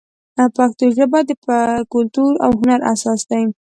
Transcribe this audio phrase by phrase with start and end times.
[0.55, 1.31] پښتو ژبه د
[1.93, 3.43] کلتور او هنر اساس دی.